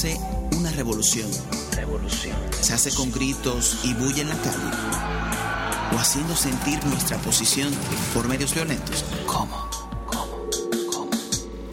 [0.00, 0.18] hace
[0.56, 1.30] una revolución?
[1.76, 2.34] Revolución.
[2.62, 5.94] ¿Se hace con gritos y bulla en la calle?
[5.94, 7.70] ¿O haciendo sentir nuestra posición
[8.14, 9.04] por medios violentos?
[9.26, 9.68] ¿Cómo?
[10.06, 10.48] ¿Cómo?
[10.90, 11.10] ¿Cómo?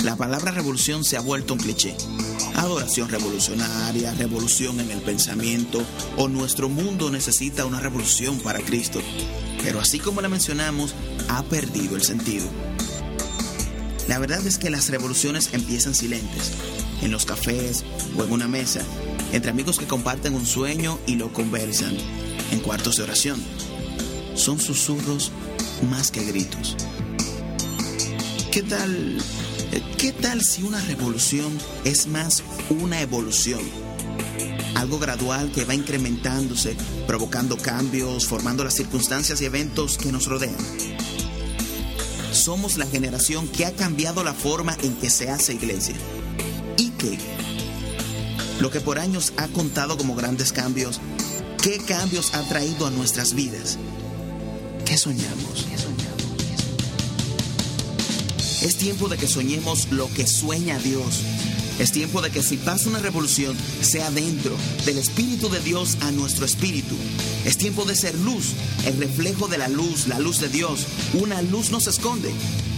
[0.03, 1.95] La palabra revolución se ha vuelto un cliché.
[2.55, 5.81] Adoración revolucionaria, revolución en el pensamiento,
[6.17, 8.99] o nuestro mundo necesita una revolución para Cristo.
[9.63, 10.93] Pero así como la mencionamos,
[11.29, 12.45] ha perdido el sentido.
[14.09, 16.51] La verdad es que las revoluciones empiezan silentes,
[17.01, 17.83] en los cafés
[18.17, 18.81] o en una mesa,
[19.31, 21.95] entre amigos que comparten un sueño y lo conversan,
[22.51, 23.41] en cuartos de oración.
[24.35, 25.31] Son susurros
[25.89, 26.75] más que gritos.
[28.51, 29.17] ¿Qué tal?
[29.97, 31.51] ¿Qué tal si una revolución
[31.83, 33.59] es más una evolución?
[34.75, 36.75] Algo gradual que va incrementándose,
[37.05, 40.55] provocando cambios, formando las circunstancias y eventos que nos rodean.
[42.31, 45.95] Somos la generación que ha cambiado la forma en que se hace iglesia.
[48.59, 50.99] Lo que por años ha contado como grandes cambios,
[51.61, 53.77] ¿qué cambios ha traído a nuestras vidas?
[54.85, 55.67] ¿Qué soñamos?
[58.61, 61.21] Es tiempo de que soñemos lo que sueña Dios.
[61.79, 66.11] Es tiempo de que si pasa una revolución, sea dentro del Espíritu de Dios a
[66.11, 66.95] nuestro espíritu.
[67.45, 68.53] Es tiempo de ser luz,
[68.85, 70.87] el reflejo de la luz, la luz de Dios.
[71.13, 72.31] Una luz nos esconde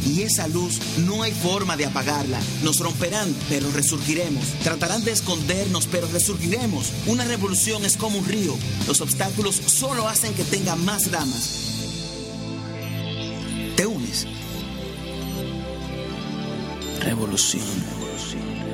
[0.05, 2.39] y esa luz no hay forma de apagarla.
[2.63, 4.43] Nos romperán, pero resurgiremos.
[4.63, 6.91] Tratarán de escondernos, pero resurgiremos.
[7.07, 8.55] Una revolución es como un río.
[8.87, 11.69] Los obstáculos solo hacen que tenga más ramas.
[13.75, 14.27] ¿Te unes?
[16.99, 17.63] Revolución.
[17.63, 18.68] revolución,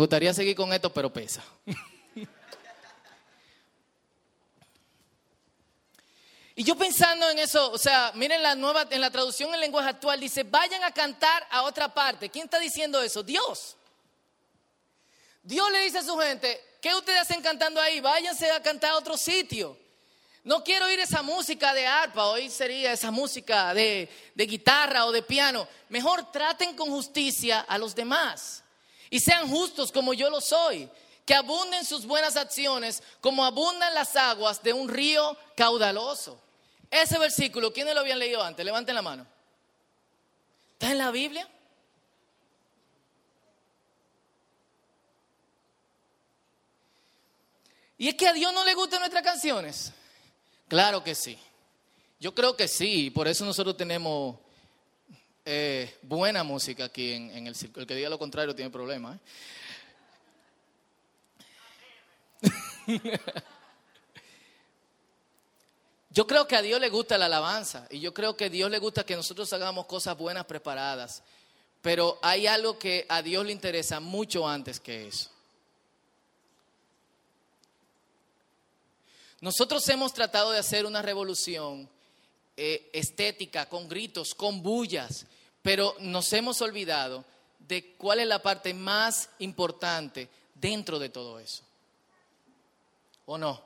[0.00, 1.42] gustaría seguir con esto, pero pesa.
[6.56, 9.88] Y yo pensando en eso, o sea, miren la nueva, en la traducción en lenguaje
[9.88, 12.28] actual dice, vayan a cantar a otra parte.
[12.28, 13.22] ¿Quién está diciendo eso?
[13.22, 13.78] Dios.
[15.42, 18.00] Dios le dice a su gente, ¿qué ustedes hacen cantando ahí?
[18.00, 19.78] Váyanse a cantar a otro sitio.
[20.44, 25.22] No quiero oír esa música de arpa, hoy sería esa música de guitarra o de
[25.22, 25.66] piano.
[25.88, 28.64] Mejor traten con justicia a los demás
[29.10, 30.88] y sean justos como yo lo soy.
[31.26, 36.40] que abunden sus buenas acciones como abundan las aguas de un río caudaloso.
[36.90, 38.64] Ese versículo, ¿quiénes lo habían leído antes?
[38.64, 39.26] Levanten la mano.
[40.72, 41.48] ¿Está en la Biblia?
[47.96, 49.92] ¿Y es que a Dios no le gustan nuestras canciones?
[50.66, 51.38] Claro que sí.
[52.18, 54.36] Yo creo que sí, por eso nosotros tenemos
[55.44, 57.80] eh, buena música aquí en, el circo.
[57.80, 59.18] El que diga lo contrario tiene problemas.
[62.42, 63.00] ¿eh?
[66.10, 68.70] yo creo que a Dios le gusta la alabanza y yo creo que a Dios
[68.70, 71.22] le gusta que nosotros hagamos cosas buenas preparadas.
[71.82, 75.30] Pero hay algo que a Dios le interesa mucho antes que eso.
[79.40, 81.88] Nosotros hemos tratado de hacer una revolución
[82.62, 85.24] eh, estética, con gritos, con bullas,
[85.62, 87.24] pero nos hemos olvidado
[87.58, 91.62] de cuál es la parte más importante dentro de todo eso.
[93.24, 93.62] ¿O no?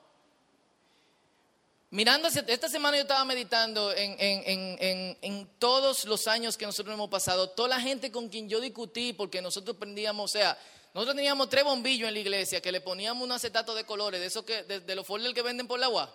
[1.90, 7.50] Mirando, esta semana yo estaba meditando en, en, todos los años que nosotros hemos pasado,
[7.50, 10.56] toda la gente con quien yo discutí, porque nosotros prendíamos, o sea,
[10.94, 14.26] nosotros teníamos tres bombillos en la iglesia que le poníamos un acetato de colores, de
[14.26, 16.14] esos que, de, los folders que venden por la agua.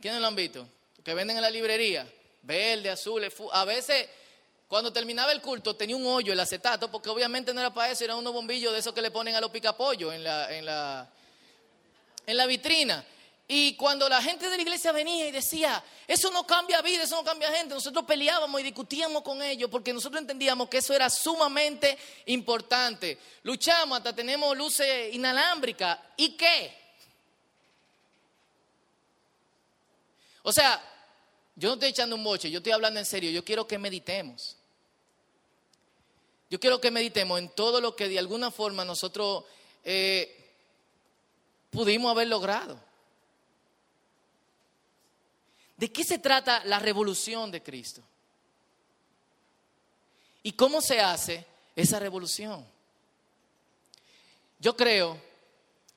[0.00, 0.66] ¿Quiénes lo han visto?
[1.04, 2.10] Que venden en la librería.
[2.42, 4.08] Verde, azul, a veces
[4.72, 8.04] cuando terminaba el culto tenía un hoyo el acetato, porque obviamente no era para eso,
[8.04, 11.10] eran unos bombillos de esos que le ponen a los picapollos en la, en la,
[12.26, 13.04] en la vitrina.
[13.46, 17.16] Y cuando la gente de la iglesia venía y decía, eso no cambia vida, eso
[17.16, 21.10] no cambia gente, nosotros peleábamos y discutíamos con ellos porque nosotros entendíamos que eso era
[21.10, 23.18] sumamente importante.
[23.42, 25.98] Luchamos hasta tenemos luces inalámbricas.
[26.16, 26.78] ¿Y qué?
[30.44, 30.82] O sea,
[31.54, 34.56] yo no estoy echando un boche, yo estoy hablando en serio, yo quiero que meditemos.
[36.48, 39.44] Yo quiero que meditemos en todo lo que de alguna forma nosotros
[39.84, 40.50] eh,
[41.70, 42.78] pudimos haber logrado.
[45.76, 48.02] ¿De qué se trata la revolución de Cristo?
[50.42, 51.44] ¿Y cómo se hace
[51.74, 52.64] esa revolución?
[54.58, 55.18] Yo creo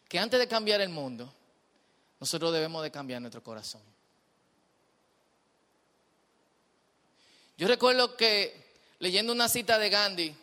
[0.08, 1.32] que antes de cambiar el mundo,
[2.20, 3.82] nosotros debemos de cambiar nuestro corazón.
[7.58, 8.54] Yo recuerdo que
[9.00, 10.36] leyendo una cita de Gandhi,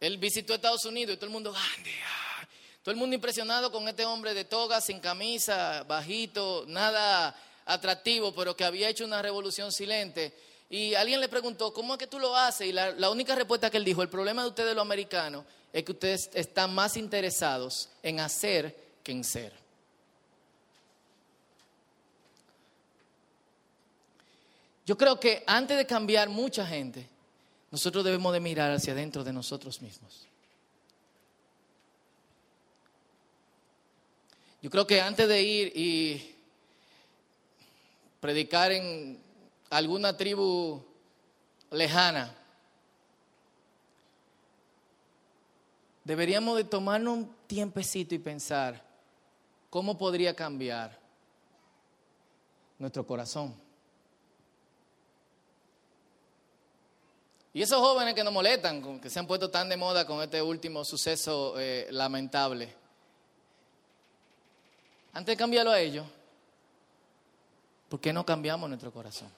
[0.00, 2.48] él visitó Estados Unidos y todo el mundo, Gandhi, ah".
[2.82, 7.36] todo el mundo impresionado con este hombre de toga, sin camisa, bajito, nada
[7.66, 10.32] atractivo, pero que había hecho una revolución silente.
[10.70, 12.68] Y alguien le preguntó, ¿cómo es que tú lo haces?
[12.68, 15.92] Y la, única respuesta que él dijo, el problema de ustedes los americanos es que
[15.92, 19.63] ustedes están más interesados en hacer que en ser.
[24.86, 27.08] Yo creo que antes de cambiar mucha gente,
[27.70, 30.26] nosotros debemos de mirar hacia adentro de nosotros mismos.
[34.60, 36.34] Yo creo que antes de ir y
[38.20, 39.18] predicar en
[39.70, 40.82] alguna tribu
[41.70, 42.34] lejana,
[46.04, 48.82] deberíamos de tomarnos un tiempecito y pensar
[49.68, 50.98] cómo podría cambiar
[52.78, 53.63] nuestro corazón.
[57.54, 60.42] Y esos jóvenes que nos molestan, que se han puesto tan de moda con este
[60.42, 62.74] último suceso eh, lamentable,
[65.14, 66.04] antes de cambiarlo a ellos,
[67.94, 69.30] ¿Por qué no cambiamos nuestro corazón?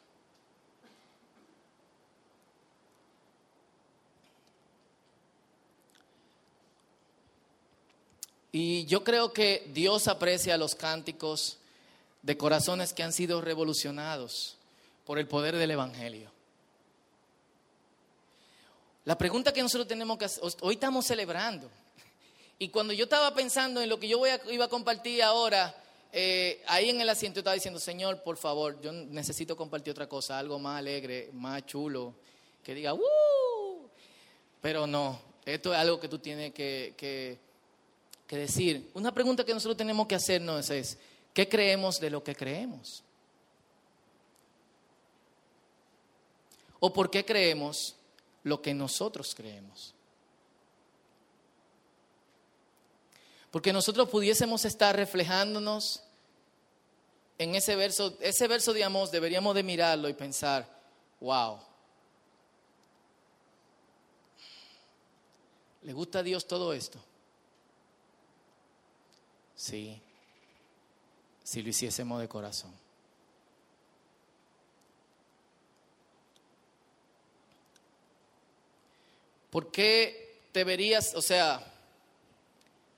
[8.50, 11.58] Y yo creo que Dios aprecia los cánticos
[12.22, 14.56] de corazones que han sido revolucionados
[15.04, 16.30] por el poder del Evangelio.
[19.06, 21.70] La pregunta que nosotros tenemos que hacer, hoy estamos celebrando.
[22.58, 25.72] Y cuando yo estaba pensando en lo que yo voy a, iba a compartir ahora,
[26.12, 30.36] eh, ahí en el asiento estaba diciendo, Señor, por favor, yo necesito compartir otra cosa,
[30.36, 32.14] algo más alegre, más chulo,
[32.64, 32.98] que diga, ¡uh!
[34.60, 37.38] Pero no, esto es algo que tú tienes que, que,
[38.26, 38.90] que decir.
[38.94, 40.98] Una pregunta que nosotros tenemos que hacernos es,
[41.32, 43.04] ¿qué creemos de lo que creemos?
[46.80, 47.94] ¿O por qué creemos
[48.46, 49.92] lo que nosotros creemos?
[53.50, 56.00] Porque nosotros pudiésemos estar reflejándonos
[57.38, 60.64] en ese verso, ese verso de Amós deberíamos de mirarlo y pensar,
[61.20, 61.58] wow,
[65.82, 67.00] ¿le gusta a Dios todo esto?
[69.56, 70.00] Sí,
[71.42, 72.85] si lo hiciésemos de corazón.
[79.56, 81.64] ¿Por qué deberías, o sea,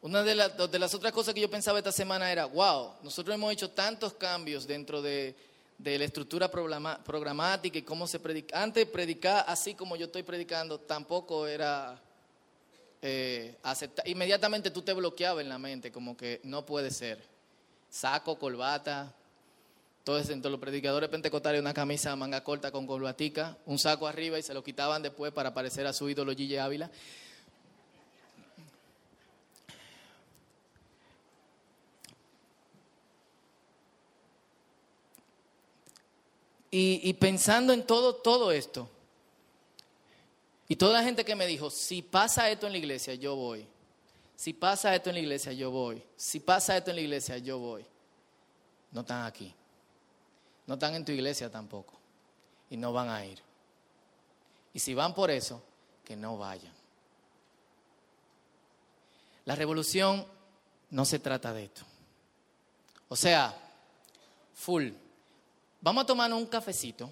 [0.02, 3.32] Una de, la- de las otras cosas que yo pensaba esta semana era, wow, nosotros
[3.32, 5.36] hemos hecho tantos cambios dentro de,
[5.78, 8.60] la estructura programática y cómo se predica.
[8.60, 11.96] Antes predicar así como yo estoy predicando tampoco era
[13.02, 17.22] eh, acepta- Inmediatamente tú te bloqueabas en la mente, como que no puede ser.
[17.88, 19.14] Saco, corbata,
[19.98, 24.54] entonces los predicadores pentecostales una camisa manga corta con corbatica, un saco arriba y se
[24.54, 26.90] lo quitaban después para parecer a su ídolo Gille Ávila.
[36.70, 38.88] Y, y pensando en todo, todo esto,
[40.68, 43.66] y toda la gente que me dijo, si pasa esto en la iglesia, yo voy.
[44.36, 46.02] Si pasa esto en la iglesia, yo voy.
[46.14, 47.84] Si pasa esto en la iglesia, yo voy.
[48.92, 49.52] No están aquí.
[50.68, 51.94] No están en tu iglesia tampoco.
[52.70, 53.42] Y no van a ir.
[54.74, 55.60] Y si van por eso,
[56.04, 56.72] que no vayan.
[59.46, 60.26] La revolución
[60.90, 61.82] no se trata de esto.
[63.08, 63.58] O sea,
[64.54, 64.90] full.
[65.80, 67.10] Vamos a tomarnos un cafecito.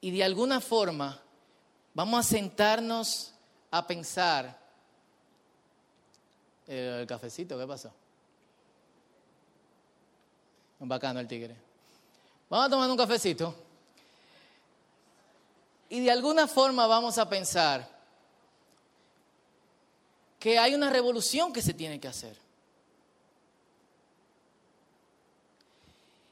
[0.00, 1.20] Y de alguna forma
[1.92, 3.34] vamos a sentarnos
[3.70, 4.58] a pensar.
[6.66, 7.92] El, cafecito, ¿qué pasó?
[10.80, 11.56] Bacano el tigre.
[12.48, 13.54] Vamos a tomar un cafecito.
[15.90, 17.88] Y de alguna forma vamos a pensar
[20.38, 22.36] que hay una revolución que se tiene que hacer.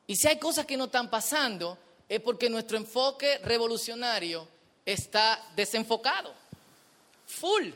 [0.06, 1.76] Y si hay cosas que no están pasando,
[2.08, 4.46] es porque nuestro enfoque revolucionario
[4.84, 6.32] está desenfocado.
[7.26, 7.70] Full.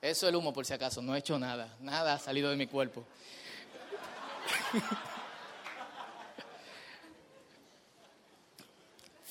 [0.00, 1.02] Eso es el humo, por si acaso.
[1.02, 1.74] No he hecho nada.
[1.80, 3.04] Nada ha salido de mi cuerpo.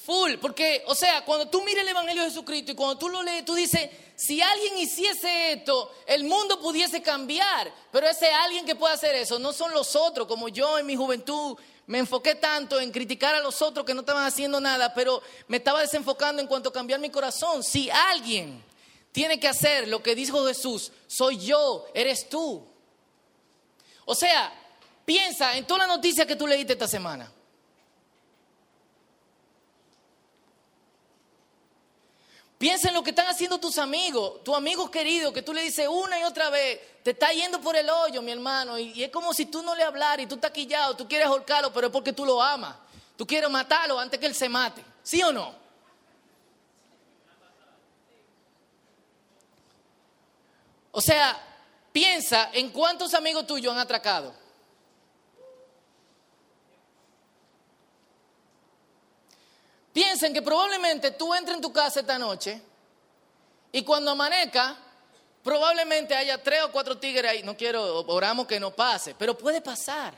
[0.05, 3.21] Full, porque, o sea, cuando tú miras el Evangelio de Jesucristo y cuando tú lo
[3.21, 8.75] lees, tú dices, si alguien hiciese esto, el mundo pudiese cambiar, pero ese alguien que
[8.75, 11.57] puede hacer eso no son los otros, como yo en mi juventud
[11.87, 15.57] me enfoqué tanto en criticar a los otros que no estaban haciendo nada, pero me
[15.57, 17.61] estaba desenfocando en cuanto a cambiar mi corazón.
[17.61, 18.63] Si alguien
[19.11, 22.65] tiene que hacer lo que dijo Jesús, soy yo, eres tú.
[24.05, 24.53] O sea,
[25.07, 27.31] piensa en toda la noticia que tú leíste esta semana.
[32.57, 35.87] Piensa en lo que están haciendo tus amigos, tus amigos queridos, que tú le dices
[35.89, 39.33] una y otra vez, te está yendo por el hoyo, mi hermano, y es como
[39.33, 42.11] si tú no le hablaras y tú estás quillado, tú quieres ahorcarlo, pero es porque
[42.11, 42.75] tú lo amas.
[43.15, 45.55] Tú quieres matarlo antes que él se mate, ¿sí o no?
[50.91, 51.41] O sea,
[51.93, 54.46] piensa en cuántos amigos tuyos han atracado.
[59.97, 62.61] Piensen que probablemente tú entres en tu casa esta noche
[63.71, 64.77] y cuando amanezca,
[65.41, 67.41] probablemente haya tres o cuatro tigres ahí.
[67.41, 70.13] No quiero, oramos que no pase, pero puede pasar.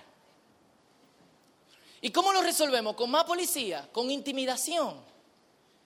[2.02, 2.94] ¿Y cómo lo resolvemos?
[2.94, 5.02] Con más policía, con intimidación,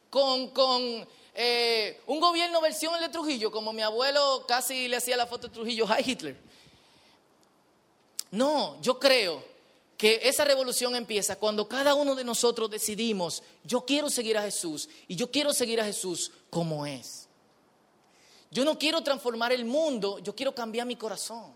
[0.10, 5.28] con, con eh, un gobierno versión de Trujillo, como mi abuelo casi le hacía la
[5.28, 6.36] foto de Trujillo, hi Hitler.
[8.32, 9.53] No, yo creo
[10.04, 14.90] que esa revolución empieza cuando cada uno de nosotros decidimos, yo quiero seguir a Jesús
[15.08, 17.30] y yo quiero seguir a Jesús como es.
[18.52, 21.56] Yo no quiero transformar el mundo, yo quiero cambiar mi corazón.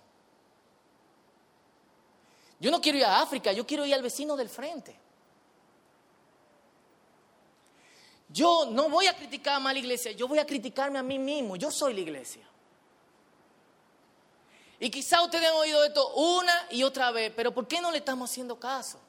[2.58, 4.98] Yo no quiero ir a África, yo quiero ir al vecino del frente.
[8.30, 11.58] Yo no voy a criticar a la iglesia, yo voy a criticarme a mí mismo,
[11.58, 12.48] yo soy la iglesia.
[14.80, 17.98] Y quizá ustedes han oído esto una y otra vez, pero ¿por qué no le
[17.98, 19.00] estamos haciendo caso?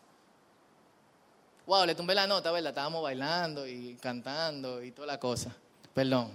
[1.66, 2.70] Wow, le tumbé la nota, ¿verdad?
[2.70, 5.54] Estábamos bailando y cantando y toda la cosa.
[5.92, 6.30] Perdón.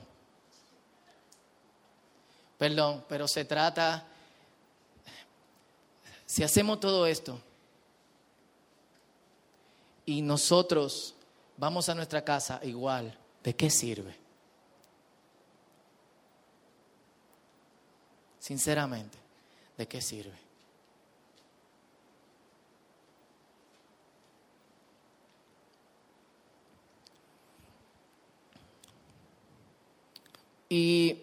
[2.59, 4.05] Perdón, pero se trata,
[6.25, 7.39] si hacemos todo esto
[10.05, 11.15] y nosotros
[11.57, 14.15] vamos a nuestra casa igual, ¿de qué sirve?
[18.39, 19.17] Sinceramente,
[19.83, 20.31] ¿de qué sirve?
[30.69, 31.19] Y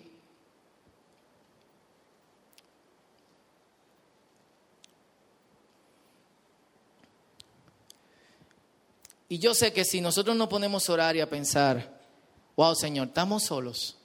[9.33, 12.01] Y yo sé que si nosotros nos ponemos a orar y a pensar,
[12.57, 14.00] wow, Señor, estamos solos.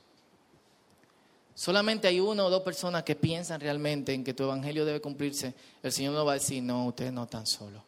[1.55, 5.53] Solamente hay una o dos personas que piensan realmente en que tu evangelio debe cumplirse.
[5.81, 7.81] El Señor nos va a decir, no, ustedes no están solos.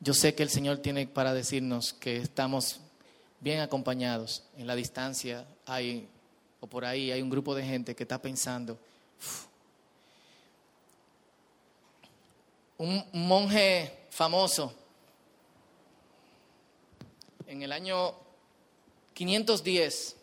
[0.00, 2.80] yo sé que el Señor tiene para decirnos que estamos
[3.38, 4.42] bien acompañados.
[4.56, 6.08] En la distancia hay,
[6.58, 8.78] o por ahí hay un grupo de gente que está pensando,
[12.78, 14.74] un monje famoso
[17.60, 18.14] en el año
[19.12, 20.16] 510,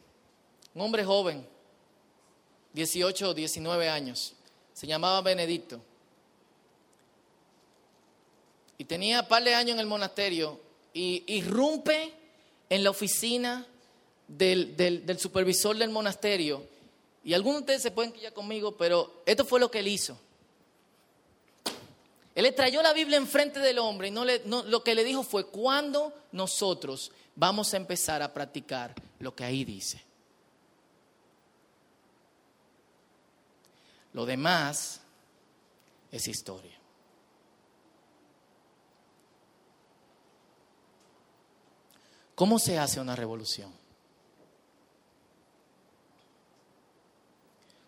[0.73, 1.45] un hombre joven,
[2.73, 4.33] 18 o 19 años,
[4.73, 5.79] se llamaba Benedicto.
[8.79, 10.59] Y tenía par de años en el monasterio
[10.95, 12.11] y irrumpe
[12.71, 13.67] en la oficina
[14.27, 16.63] del, del- del supervisor del monasterio.
[17.23, 20.17] Y algunos de ustedes se pueden quillar conmigo, pero esto fue lo que él hizo.
[22.37, 25.03] Él le trayó la Biblia enfrente del hombre y no le- no- lo que le
[25.03, 30.05] dijo fue, ¿cuándo nosotros vamos a empezar a practicar lo que ahí dice?
[34.13, 35.01] Lo demás
[36.11, 36.77] es historia.
[42.35, 43.73] ¿Cómo se hace una revolución?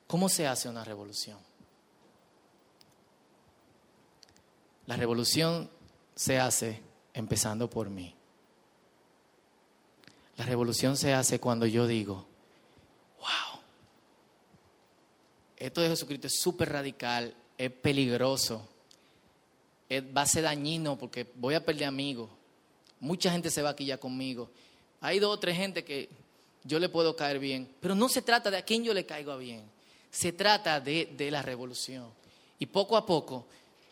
[0.08, 1.38] ¿Cómo se hace una revolución?
[4.90, 5.70] La revolución
[6.16, 6.82] se hace
[7.14, 8.16] empezando por mí.
[10.36, 12.26] La revolución se hace cuando yo digo,
[13.20, 13.62] wow,
[15.58, 18.68] esto de Jesucristo es súper radical, es peligroso,
[19.88, 22.28] es- va a ser dañino porque voy a perder amigos.
[23.00, 24.50] Mucha gente se va aquí ya conmigo.
[25.02, 26.10] Hay dos o tres gente que
[26.64, 29.38] yo le puedo caer bien, pero no se trata de a quién yo le caigo
[29.38, 29.62] bien,
[30.10, 32.08] se trata de, de la revolución.
[32.58, 33.46] Y poco a poco,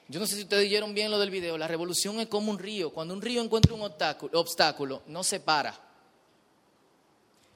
[0.10, 2.60] yo no sé si ustedes oyeron bien lo del video, la revolución es como un
[2.60, 2.92] río.
[2.92, 5.78] Cuando un río encuentra un obstáculo, obstáculo no se para.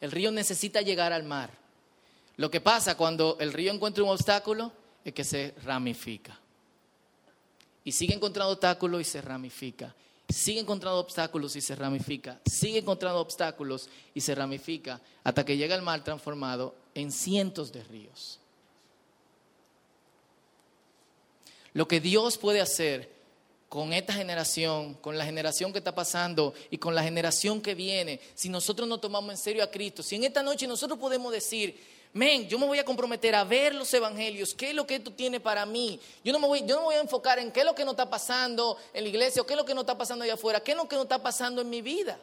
[0.02, 1.52] El río necesita llegar al mar.
[2.36, 4.74] Lo que pasa cuando el río encuentra un obstáculo
[5.06, 6.38] es que se ramifica.
[7.86, 9.96] Y sigue encontrando obstáculos y se ramifica.
[10.28, 12.42] Sigue encontrando obstáculos y se ramifica.
[12.46, 17.84] Sigue encontrando obstáculos y se ramifica hasta que llega al mar transformado en cientos de
[17.84, 18.41] ríos.
[21.74, 23.10] Lo que Dios puede hacer
[23.70, 28.20] con esta generación, con la generación que está pasando y con la generación que viene,
[28.36, 31.80] si nosotros no tomamos en serio a Cristo, si en esta noche nosotros podemos decir,
[32.12, 35.12] men, yo me voy a comprometer a ver los evangelios, qué es lo que tú
[35.12, 36.02] tienes para mí.
[36.22, 37.86] Yo no me voy, yo no me voy a enfocar en qué es lo que
[37.86, 40.34] no está pasando en la iglesia o qué es lo que no está pasando allá
[40.34, 42.20] afuera, qué es lo que no está pasando en mi vida.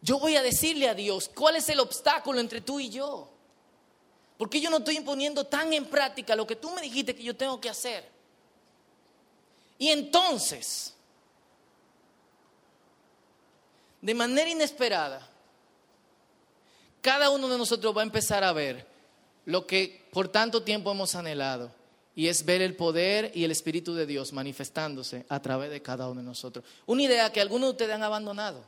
[0.00, 3.35] Yo voy a decirle a Dios cuál es el obstáculo entre tú y yo.
[4.38, 7.36] Porque yo no estoy imponiendo tan en práctica lo que tú me dijiste que yo
[7.36, 8.08] tengo que hacer.
[9.78, 10.94] Y entonces,
[14.00, 15.26] de manera inesperada,
[17.00, 18.86] cada uno de nosotros va a empezar a ver
[19.44, 21.70] lo que por tanto tiempo hemos anhelado.
[22.14, 26.08] Y es ver el poder y el Espíritu de Dios manifestándose a través de cada
[26.08, 26.64] uno de nosotros.
[26.86, 28.64] Una idea que algunos de ustedes han abandonado.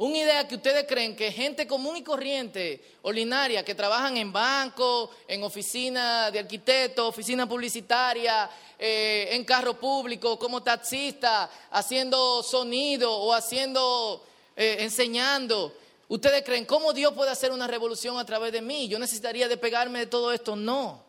[0.00, 5.10] Una idea que ustedes creen que gente común y corriente, ordinaria, que trabajan en banco,
[5.28, 13.34] en oficina de arquitecto, oficina publicitaria, eh, en carro público, como taxista, haciendo sonido o
[13.34, 14.24] haciendo,
[14.56, 15.74] eh, enseñando.
[16.08, 18.88] Ustedes creen, ¿cómo Dios puede hacer una revolución a través de mí?
[18.88, 20.56] Yo necesitaría despegarme de todo esto.
[20.56, 21.04] No.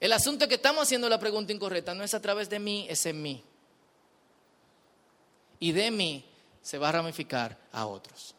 [0.00, 1.94] El asunto es que estamos haciendo la pregunta incorrecta.
[1.94, 3.42] No es a través de mí, es en mí
[5.58, 6.24] y de mí
[6.62, 8.34] se va a ramificar a otros.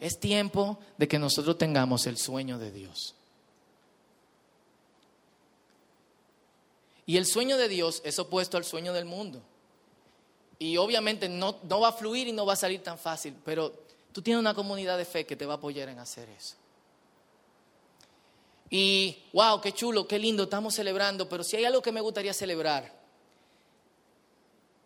[0.00, 3.14] Es tiempo de que nosotros tengamos el sueño de Dios.
[7.06, 9.40] Y el sueño de Dios es opuesto al sueño del mundo.
[10.58, 13.72] Y obviamente no, no va a fluir y no va a salir tan fácil, pero
[14.12, 16.56] tú tienes una comunidad de fe que te va a apoyar en hacer eso.
[18.68, 22.32] Y wow, qué chulo, qué lindo, estamos celebrando, pero si hay algo que me gustaría
[22.32, 22.92] celebrar,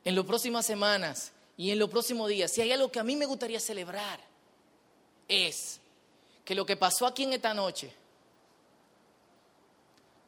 [0.05, 3.17] en las próximas semanas y en los próximos días, si hay algo que a mí
[3.17, 4.21] me gustaría celebrar,
[5.29, 5.81] es
[6.45, 7.93] que lo que pasó aquí en esta noche,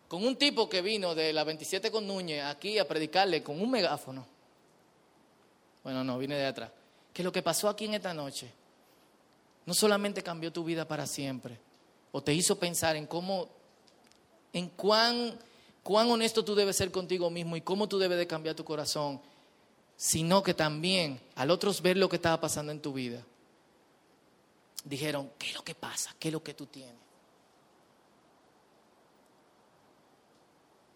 [0.08, 3.70] con un tipo que vino de la 27 con Núñez aquí a predicarle con un
[3.70, 4.26] megáfono,
[5.82, 6.70] bueno, no, vine de atrás,
[7.12, 8.52] que lo que pasó aquí en esta noche
[9.64, 11.58] no solamente cambió tu vida para siempre,
[12.12, 13.48] o te hizo pensar en cómo,
[14.52, 15.38] en cuán,
[15.82, 19.20] cuán honesto tú debes ser contigo mismo y cómo tú debes de cambiar tu corazón
[20.02, 23.24] sino que también al otros ver lo que estaba pasando en tu vida,
[24.82, 26.12] dijeron, ¿qué es lo que pasa?
[26.18, 26.96] ¿Qué es lo que tú tienes?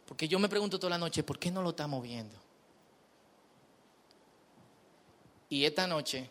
[0.07, 2.35] Porque yo me pregunto toda la noche, ¿por qué no lo estamos viendo?
[5.51, 6.29] Y esta noche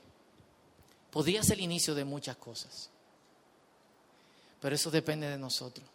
[1.12, 2.90] podría ser el inicio de muchas cosas.
[4.60, 5.88] pero eso depende de nosotros.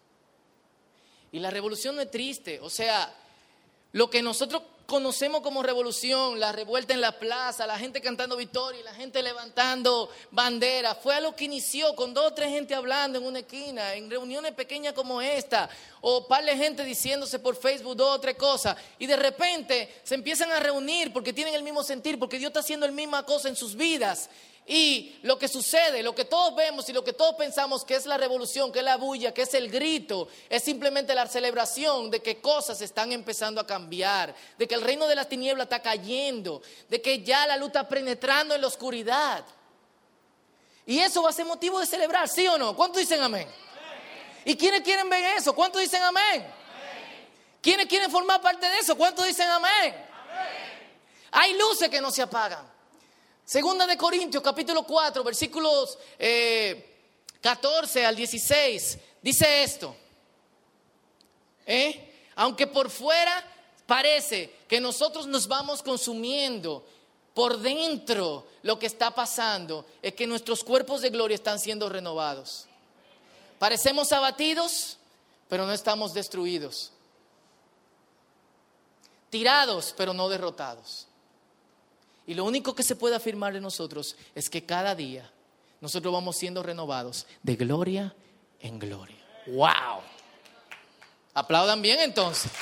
[1.30, 3.14] Y la revolución no es triste, o sea,
[3.92, 8.82] lo que nosotros conocemos como revolución, la revuelta en la plaza, la gente cantando victoria,
[8.82, 13.20] la gente levantando bandera, fue a lo que inició con dos o tres gente hablando
[13.20, 17.94] en una esquina, en reuniones pequeñas como esta, o par de gente diciéndose por Facebook
[17.94, 21.84] dos o tres cosas, y de repente se empiezan a reunir porque tienen el mismo
[21.84, 24.28] sentir, porque Dios está haciendo la misma cosa en sus vidas,
[24.66, 28.06] y lo que sucede, lo que todos vemos y lo que todos pensamos que es
[28.06, 32.22] la revolución, que es la bulla, que es el grito, es simplemente la celebración de
[32.22, 36.62] que cosas están empezando a cambiar, de que el reino de las tinieblas está cayendo,
[36.88, 39.44] de que ya la luz está penetrando en la oscuridad.
[40.86, 42.76] Y eso va a ser motivo de celebrar, ¿sí o no?
[42.76, 43.48] ¿Cuántos dicen amén?
[44.44, 45.52] ¿Y quiénes quieren ver eso?
[45.52, 46.46] ¿Cuántos dicen amén?
[47.60, 48.96] ¿Quiénes quieren formar parte de eso?
[48.96, 49.94] ¿Cuántos dicen amén?
[51.32, 52.79] Hay luces que no se apagan.
[53.50, 55.98] Segunda de Corintios, capítulo 4, versículos
[57.40, 59.96] 14 eh, al 16, dice esto.
[61.66, 62.28] ¿Eh?
[62.36, 63.44] Aunque por fuera
[63.86, 66.86] parece que nosotros nos vamos consumiendo,
[67.34, 72.68] por dentro lo que está pasando es que nuestros cuerpos de gloria están siendo renovados.
[73.58, 74.96] Parecemos abatidos,
[75.48, 76.92] pero no estamos destruidos.
[79.28, 81.08] Tirados, pero no derrotados.
[82.30, 85.28] Y lo único que se puede afirmar de nosotros es que cada día
[85.80, 88.14] nosotros vamos siendo renovados de gloria
[88.60, 89.16] en gloria.
[89.48, 90.00] ¡Wow!
[91.34, 92.52] Aplaudan bien entonces.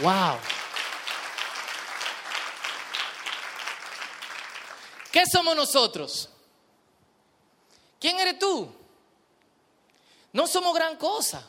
[0.00, 0.36] ¡Wow!
[5.10, 6.28] ¿Qué somos nosotros?
[7.98, 8.72] ¿Quién eres tú?
[10.32, 11.44] No somos gran cosa.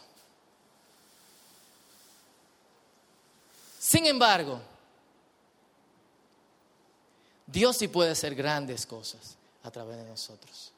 [3.78, 4.71] Sin embargo,
[7.52, 10.72] Dios sí puede hacer grandes cosas a través de nosotros.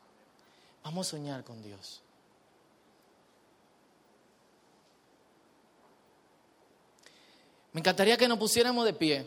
[0.83, 2.01] Vamos a soñar con Dios.
[7.73, 9.25] Me encantaría que nos pusiéramos de pie.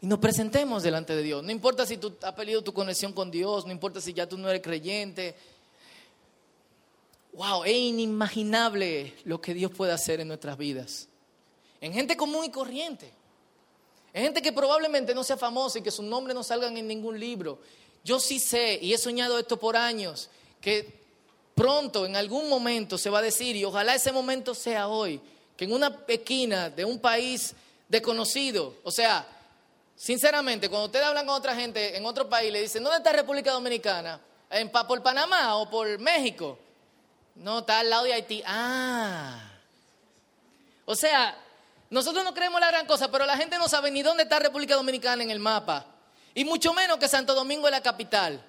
[0.00, 1.42] Y nos presentemos delante de Dios.
[1.42, 4.36] No importa si tú has perdido tu conexión con Dios, no importa si ya tú
[4.36, 5.34] no eres creyente,
[7.34, 11.08] wow, es inimaginable lo que Dios puede hacer en nuestras vidas.
[11.80, 13.12] En gente común y corriente.
[14.12, 17.18] En gente que probablemente no sea famosa y que sus nombres no salgan en ningún
[17.18, 17.58] libro.
[18.04, 21.02] Yo sí sé, y he soñado esto por años, que
[21.54, 25.20] pronto, en algún momento, se va a decir, y ojalá ese momento sea hoy,
[25.56, 27.54] que en una esquina de un país
[27.88, 29.26] desconocido, o sea,
[29.96, 33.52] sinceramente, cuando ustedes hablan con otra gente en otro país, le dicen, ¿dónde está República
[33.52, 34.20] Dominicana?
[34.50, 36.58] ¿En, ¿Por Panamá o por México?
[37.34, 38.42] No, está al lado de Haití.
[38.46, 39.50] Ah.
[40.84, 41.36] O sea,
[41.90, 44.74] nosotros no creemos la gran cosa, pero la gente no sabe ni dónde está República
[44.74, 45.86] Dominicana en el mapa.
[46.34, 48.44] Y mucho menos que Santo Domingo es la capital.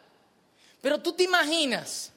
[0.82, 2.12] Pero tú te imaginas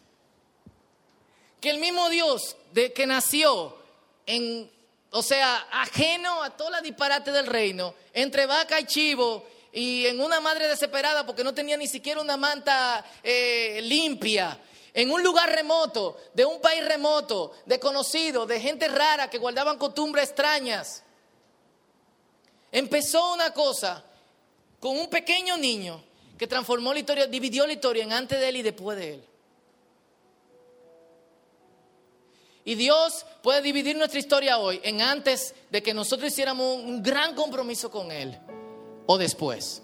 [1.61, 3.77] que el mismo Dios de que nació
[4.27, 4.71] en,
[5.11, 10.21] o sea, ajeno a toda la disparate del reino, entre vaca y chivo, y en
[10.21, 14.59] una madre desesperada porque no tenía ni siquiera una manta eh, limpia,
[14.99, 20.25] en un lugar remoto, de un país remoto, desconocido, de gente rara que guardaban costumbres
[20.25, 21.05] extrañas.
[22.73, 24.05] Empezó una cosa
[24.81, 26.03] con un pequeño niño
[26.37, 29.25] que transformó la historia, dividió la historia en antes de él y después de él.
[32.65, 37.37] Y Dios puede dividir nuestra historia hoy en antes de que nosotros hiciéramos un gran
[37.37, 38.37] compromiso con Él
[39.07, 39.81] o después.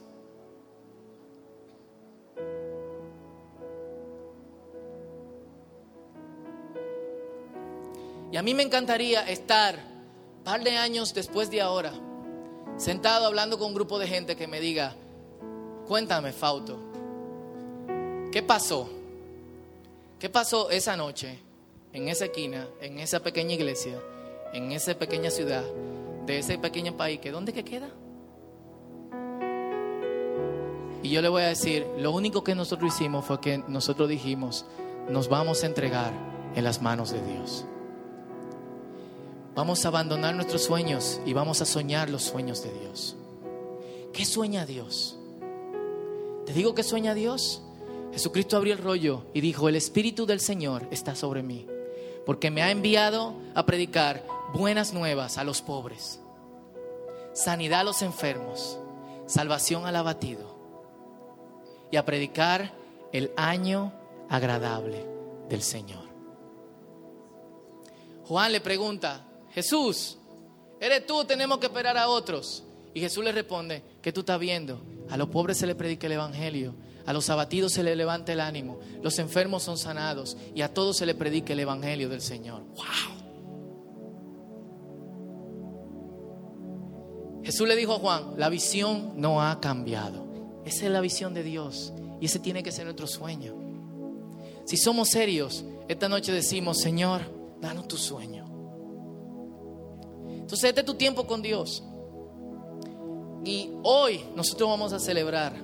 [8.34, 9.76] Y a mí me encantaría estar
[10.38, 11.92] un par de años después de ahora,
[12.76, 14.96] sentado hablando con un grupo de gente que me diga,
[15.86, 16.76] cuéntame, Fauto,
[18.32, 18.90] ¿qué pasó?
[20.18, 21.38] ¿Qué pasó esa noche
[21.92, 24.00] en esa esquina, en esa pequeña iglesia,
[24.52, 25.62] en esa pequeña ciudad,
[26.26, 27.90] de ese pequeño país, que dónde que queda?
[31.04, 34.66] Y yo le voy a decir, lo único que nosotros hicimos fue que nosotros dijimos,
[35.08, 36.12] nos vamos a entregar
[36.56, 37.64] en las manos de Dios.
[39.54, 43.14] Vamos a abandonar nuestros sueños y vamos a soñar los sueños de Dios.
[44.12, 45.16] ¿Qué sueña Dios?
[46.44, 47.62] ¿Te digo que sueña Dios?
[48.12, 51.66] Jesucristo abrió el rollo y dijo, el Espíritu del Señor está sobre mí,
[52.26, 56.20] porque me ha enviado a predicar buenas nuevas a los pobres,
[57.32, 58.78] sanidad a los enfermos,
[59.26, 60.54] salvación al abatido
[61.90, 62.72] y a predicar
[63.12, 63.92] el año
[64.28, 65.06] agradable
[65.48, 66.04] del Señor.
[68.26, 70.18] Juan le pregunta, Jesús,
[70.80, 72.64] eres tú, tenemos que esperar a otros.
[72.92, 74.84] Y Jesús le responde, ¿qué tú estás viendo?
[75.08, 76.74] A los pobres se les predica el Evangelio,
[77.06, 80.96] a los abatidos se les levanta el ánimo, los enfermos son sanados y a todos
[80.96, 82.62] se les predica el Evangelio del Señor.
[82.74, 83.24] ¡Wow!
[87.44, 90.24] Jesús le dijo a Juan, la visión no ha cambiado.
[90.64, 93.54] Esa es la visión de Dios y ese tiene que ser nuestro sueño.
[94.64, 97.20] Si somos serios, esta noche decimos, Señor,
[97.60, 98.43] danos tu sueño.
[100.44, 101.82] Entonces, este es tu tiempo con Dios.
[103.46, 105.54] Y hoy nosotros vamos a celebrar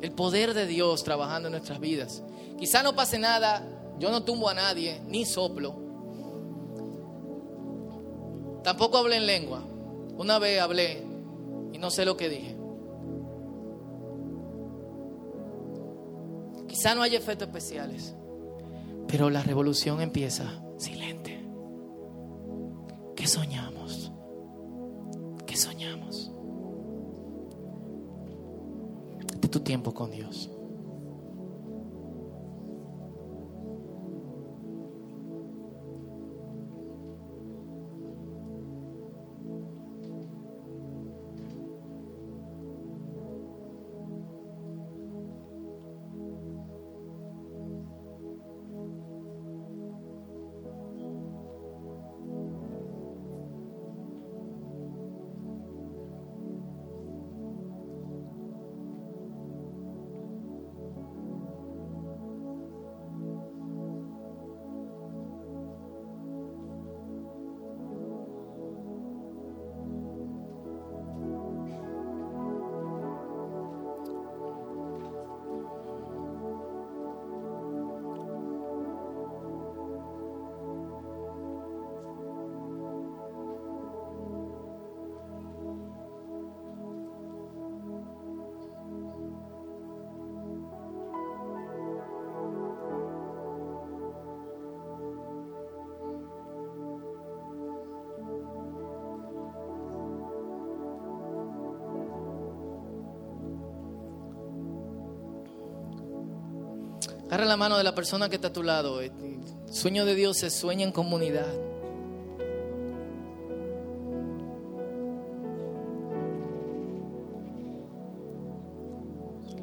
[0.00, 2.22] el poder de Dios trabajando en nuestras vidas.
[2.58, 3.62] Quizá no pase nada,
[3.98, 5.76] yo no tumbo a nadie, ni soplo.
[8.64, 9.62] Tampoco hablé en lengua.
[10.16, 11.02] Una vez hablé
[11.74, 12.56] y no sé lo que dije.
[16.66, 18.14] Quizá no haya efectos especiales,
[19.08, 21.38] pero la revolución empieza silente.
[23.14, 24.05] ¿Qué soñamos?
[29.66, 30.48] Tiempo con Dios.
[107.26, 109.00] Agarra la mano de la persona que está a tu lado.
[109.00, 109.10] El
[109.68, 111.52] sueño de Dios se sueña en comunidad.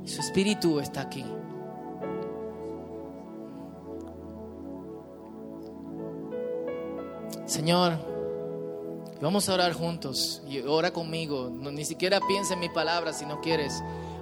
[0.06, 1.24] Su espíritu está aquí.
[7.46, 7.94] Señor,
[9.22, 11.50] vamos a orar juntos y ora conmigo.
[11.50, 13.82] Ni siquiera piensa en mis palabras si no quieres.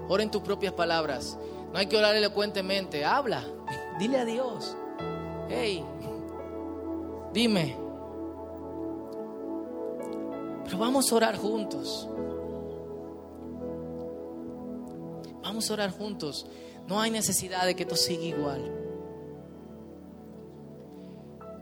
[0.09, 1.37] Ora en tus propias palabras.
[1.71, 3.05] No hay que orar elocuentemente.
[3.05, 3.43] Habla.
[3.97, 4.75] Dile a Dios.
[5.49, 5.85] Hey,
[7.33, 7.77] dime.
[10.65, 12.09] Pero vamos a orar juntos.
[15.41, 16.45] Vamos a orar juntos.
[16.87, 18.71] No hay necesidad de que esto siga igual.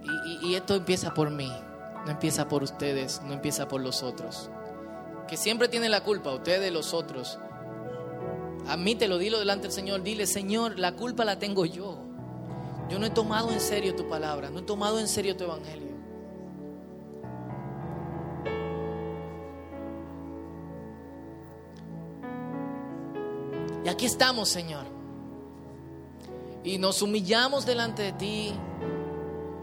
[0.04, 1.52] Y, y, y esto empieza por mí.
[2.06, 3.22] No empieza por ustedes.
[3.24, 4.50] No empieza por los otros.
[5.28, 7.39] Que siempre tienen la culpa, ustedes, los otros.
[8.69, 10.03] Admítelo, dilo delante del Señor.
[10.03, 11.97] Dile, Señor, la culpa la tengo yo.
[12.88, 15.89] Yo no he tomado en serio tu palabra, no he tomado en serio tu evangelio.
[23.84, 24.86] Y aquí estamos, Señor.
[26.63, 28.53] Y nos humillamos delante de ti.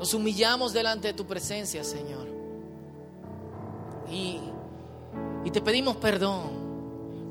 [0.00, 2.26] Nos humillamos delante de tu presencia, Señor.
[4.10, 4.40] Y,
[5.44, 6.55] y te pedimos perdón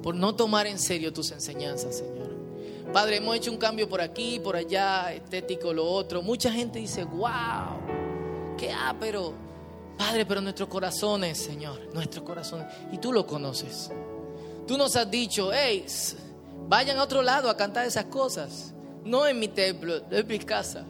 [0.06, 2.30] por no tomar en serio tus enseñanzas, Señor.
[2.94, 6.22] Padre, hemos hecho un cambio por aquí, por allá, estético, lo otro.
[6.22, 9.34] Mucha gente dice, wow, qué ah, pero,
[9.98, 13.90] Padre, pero nuestros corazones, Señor, nuestros corazones, y tú lo conoces.
[14.68, 15.84] Tú nos has dicho, hey,
[16.68, 20.86] vayan a otro lado a cantar esas cosas, no en mi templo, en mi casa.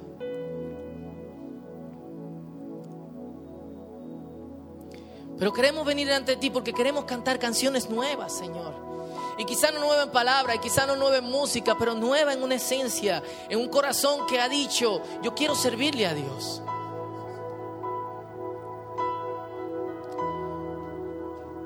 [5.40, 8.95] Pero queremos venir ante ti porque queremos cantar canciones nuevas, Señor.
[9.38, 12.42] Y quizá no nueva en palabra, y quizá no nueva en música, pero nueva en
[12.42, 16.62] una esencia, en un corazón que ha dicho, yo quiero servirle a Dios.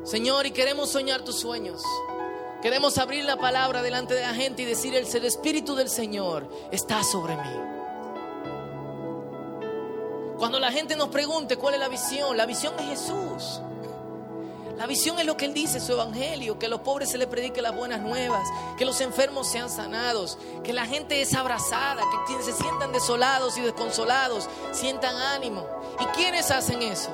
[0.04, 1.84] Señor, y queremos soñar tus sueños.
[2.64, 7.04] Queremos abrir la palabra delante de la gente y decir, el Espíritu del Señor está
[7.04, 7.80] sobre mí.
[10.38, 13.62] Cuando la gente nos pregunte cuál es la visión, la visión es Jesús.
[14.80, 17.28] La visión es lo que Él dice, su evangelio, que a los pobres se les
[17.28, 22.18] predique las buenas nuevas, que los enfermos sean sanados, que la gente es abrazada, que
[22.28, 25.68] quienes se sientan desolados y desconsolados sientan ánimo.
[26.00, 27.10] ¿Y quiénes hacen eso?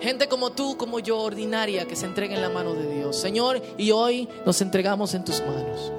[0.00, 3.16] Gente como tú, como yo, ordinaria, que se entrega en la mano de Dios.
[3.16, 5.92] Señor, y hoy nos entregamos en tus manos.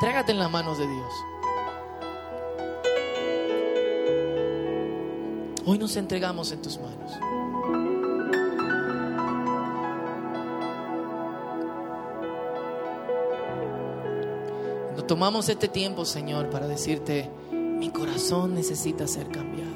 [0.00, 1.12] Trégate en las manos de Dios.
[5.70, 7.12] Hoy nos entregamos en tus manos.
[14.96, 19.70] Nos tomamos este tiempo, Señor, para decirte, mi corazón necesita ser cambiado.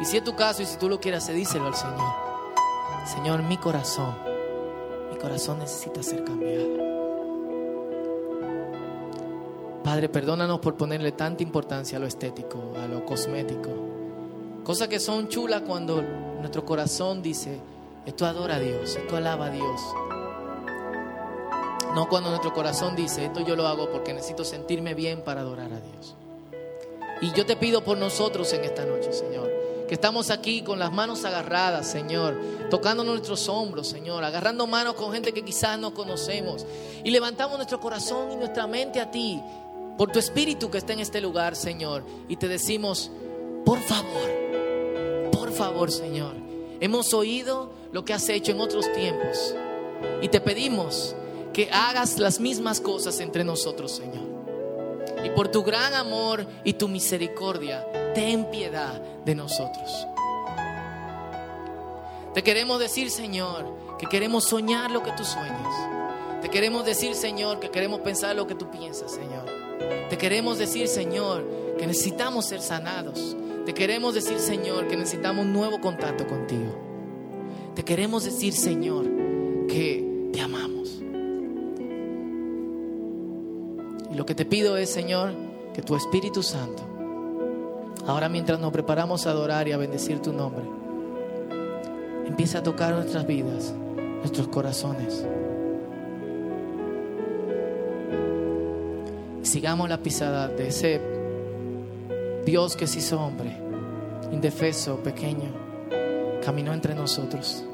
[0.00, 2.14] Y si es tu caso y si tú lo quieras, se díselo al Señor.
[3.04, 4.14] Señor, mi corazón,
[5.10, 6.66] mi corazón necesita ser cambiado.
[9.84, 13.89] Padre, perdónanos por ponerle tanta importancia a lo estético, a lo cosmético.
[14.64, 17.60] Cosas que son chulas cuando nuestro corazón dice,
[18.06, 19.80] esto adora a Dios, esto alaba a Dios.
[21.94, 25.72] No cuando nuestro corazón dice, esto yo lo hago porque necesito sentirme bien para adorar
[25.72, 26.14] a Dios.
[27.20, 29.50] Y yo te pido por nosotros en esta noche, Señor,
[29.88, 32.38] que estamos aquí con las manos agarradas, Señor,
[32.70, 36.64] tocando nuestros hombros, Señor, agarrando manos con gente que quizás no conocemos.
[37.02, 39.42] Y levantamos nuestro corazón y nuestra mente a ti,
[39.98, 42.04] por tu espíritu que está en este lugar, Señor.
[42.28, 43.10] Y te decimos,
[43.66, 44.39] por favor,
[45.50, 46.34] por favor, Señor,
[46.78, 49.56] hemos oído lo que has hecho en otros tiempos.
[50.22, 51.16] Y te pedimos
[51.52, 54.28] que hagas las mismas cosas entre nosotros, Señor.
[55.24, 57.84] Y por tu gran amor y tu misericordia,
[58.14, 60.06] ten piedad de nosotros.
[62.32, 63.66] Te queremos decir, Señor,
[63.98, 66.40] que queremos soñar lo que tú sueñas.
[66.42, 69.46] Te queremos decir, Señor, que queremos pensar lo que tú piensas, Señor.
[70.08, 71.44] Te queremos decir, Señor,
[71.76, 73.36] que necesitamos ser sanados.
[73.66, 76.74] Te queremos decir, Señor, que necesitamos un nuevo contacto contigo.
[77.74, 79.06] Te queremos decir, Señor,
[79.68, 81.02] que te amamos.
[84.10, 85.32] Y lo que te pido es, Señor,
[85.74, 86.82] que tu Espíritu Santo,
[88.06, 90.64] ahora mientras nos preparamos a adorar y a bendecir tu nombre,
[92.26, 93.74] empiece a tocar nuestras vidas,
[94.20, 95.24] nuestros corazones.
[99.42, 101.19] Sigamos la pisada de ese
[102.44, 103.56] Dios que se hizo hombre,
[104.32, 105.50] indefeso, pequeño,
[106.42, 107.64] caminó entre nosotros.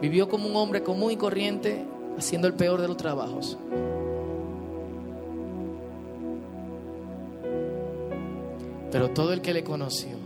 [0.00, 1.84] Vivió como un hombre común y corriente,
[2.18, 3.58] haciendo el peor de los trabajos.
[8.92, 10.16] Pero todo el que le conoció,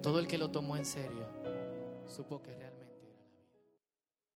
[0.00, 1.26] todo el que lo tomó en serio,
[2.06, 2.71] supo que realmente...